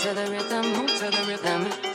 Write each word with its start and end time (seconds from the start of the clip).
to 0.00 0.14
the 0.14 0.30
rhythm, 0.30 0.72
move 0.72 0.88
to 0.98 1.10
the 1.10 1.24
rhythm. 1.28 1.89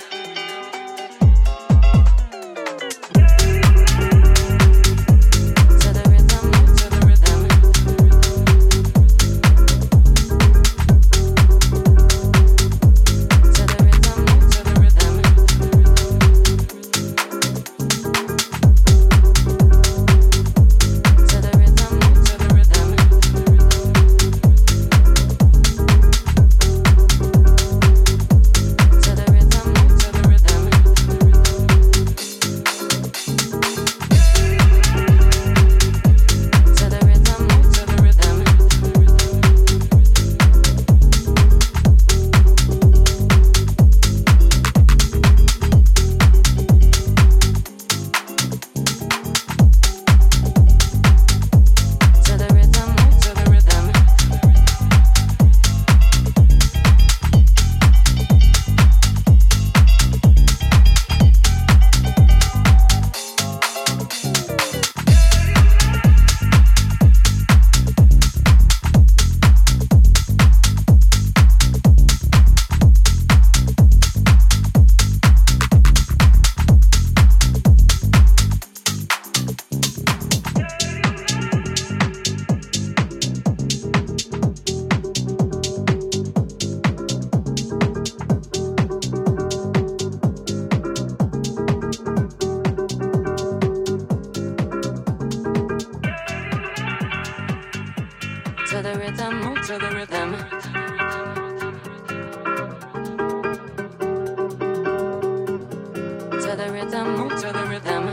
rhythm, 106.75 107.15
move 107.15 107.31
to 107.41 107.53
the 107.53 107.65
rhythm. 107.71 108.05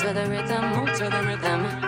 to 0.00 0.12
the 0.12 0.26
rhythm, 0.28 0.64
move 0.74 0.92
to 0.98 1.04
the 1.08 1.22
rhythm. 1.28 1.87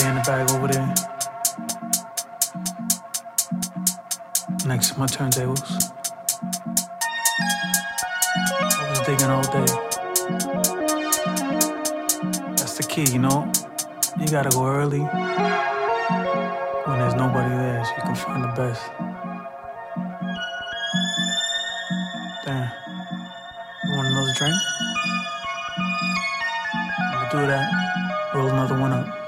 Stay 0.00 0.08
in 0.08 0.14
the 0.14 0.22
bag 0.22 0.50
over 0.52 0.66
there. 0.66 0.94
Next 4.64 4.92
to 4.92 4.98
my 4.98 5.04
turntables. 5.04 5.92
I 8.80 8.88
was 8.88 9.00
digging 9.00 9.28
all 9.28 9.42
day. 9.42 9.66
That's 12.56 12.78
the 12.78 12.86
key, 12.88 13.12
you 13.12 13.18
know? 13.18 13.52
You 14.18 14.26
gotta 14.28 14.48
go 14.48 14.66
early. 14.66 15.00
When 16.86 16.98
there's 16.98 17.14
nobody 17.14 17.50
there, 17.50 17.84
so 17.84 17.90
you 17.98 18.02
can 18.02 18.14
find 18.14 18.42
the 18.42 18.48
best. 18.56 18.82
Damn. 22.46 22.72
You 23.84 23.96
want 23.96 24.06
another 24.08 24.32
drink? 24.38 24.56
I'll 27.12 27.30
do 27.30 27.46
that. 27.48 27.68
Roll 28.34 28.48
another 28.48 28.78
one 28.80 28.92
up. 28.94 29.19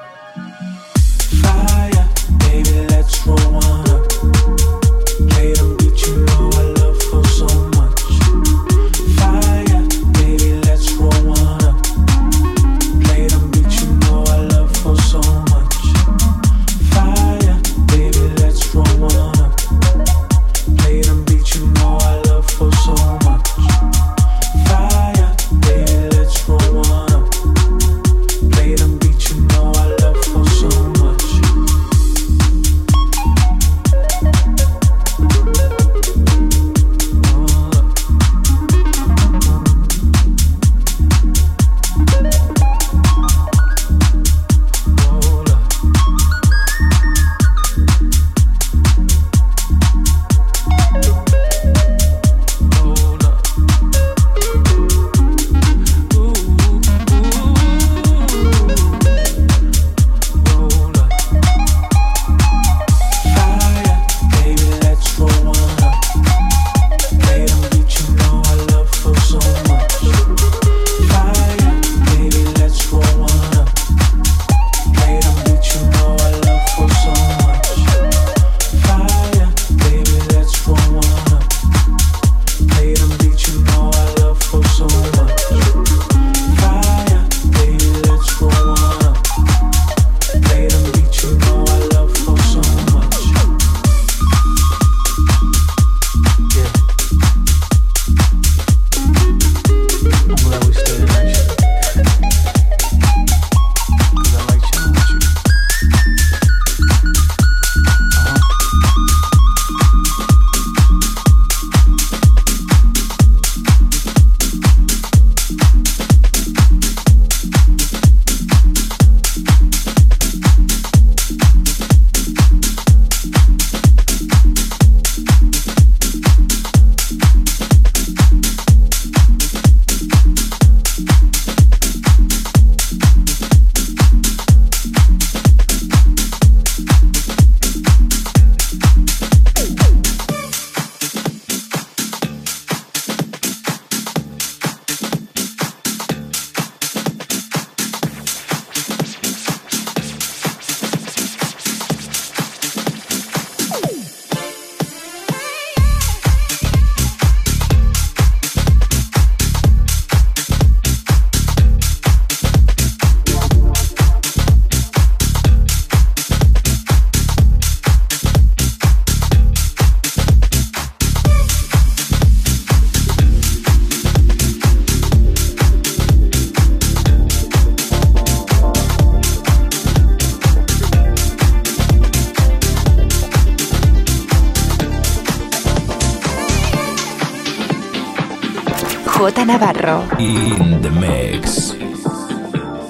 Navarro. 189.45 190.05
In 190.19 190.81
the 190.83 190.91
mix. 190.91 191.75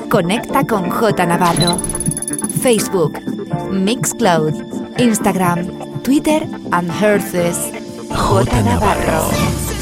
Conecta 0.08 0.64
con 0.64 0.90
J 0.90 1.26
Navarro. 1.26 1.78
Facebook, 2.60 3.18
Mixcloud, 3.70 4.54
Instagram, 4.98 6.02
Twitter 6.02 6.42
and 6.72 6.90
Herces. 6.90 7.56
J 8.10 8.62
Navarro. 8.62 9.81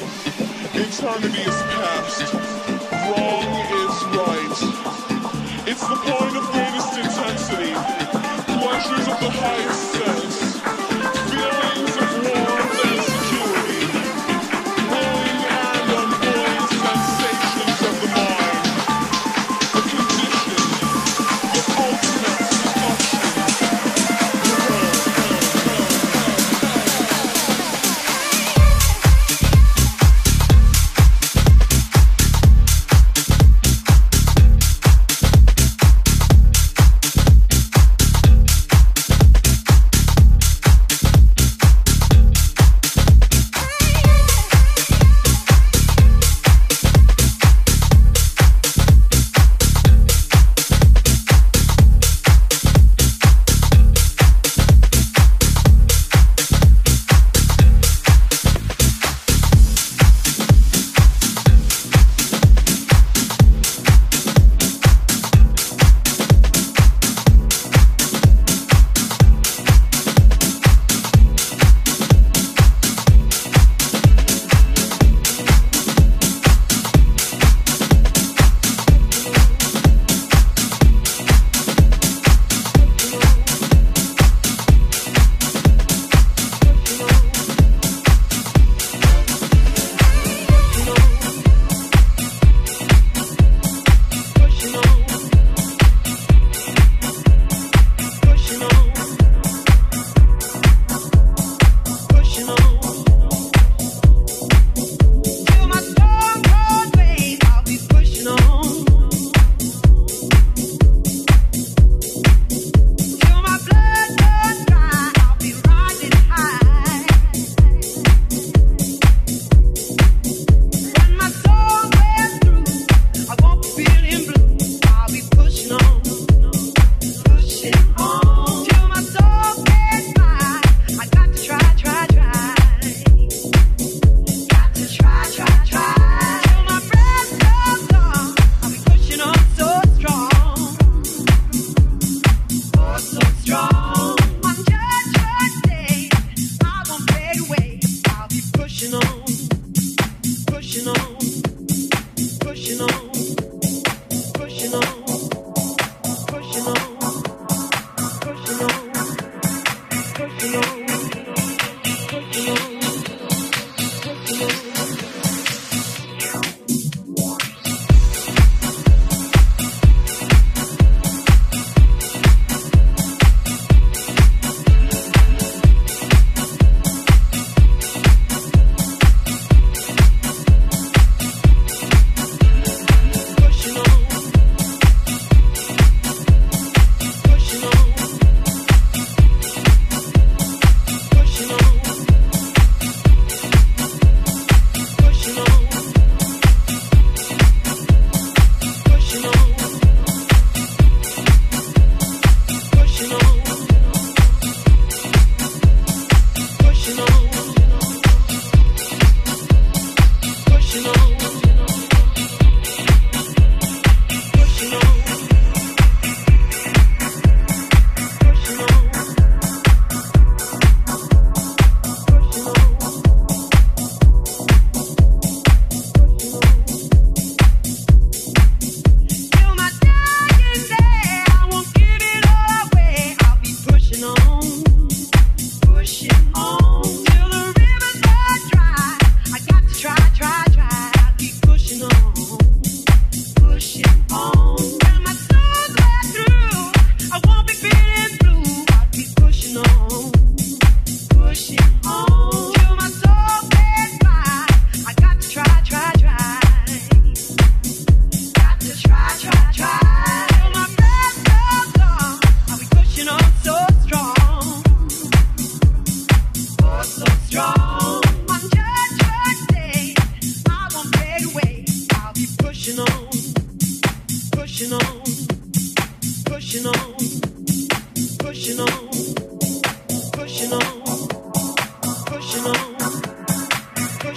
Eternity 0.83 1.41
is 1.41 1.61
past, 1.61 2.33
wrong 2.33 3.51
is 3.81 3.95
right. 4.17 4.57
It's 5.67 5.87
the 5.87 5.95
point 5.95 6.35
of 6.35 6.43
greatest 6.51 6.97
intensity, 6.97 7.73
pleasures 8.57 9.07
of 9.07 9.19
the 9.19 9.29
highest 9.29 9.90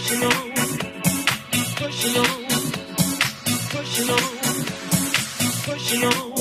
Pushing 0.07 0.23
on, 6.05 6.34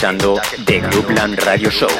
escuchando 0.00 0.40
The 0.64 0.80
Groupland 0.80 1.38
Radio 1.40 1.70
Show 1.70 1.90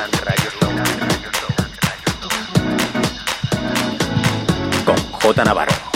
con. 4.87 4.97
J 4.97 5.45
Navarro. 5.45 5.90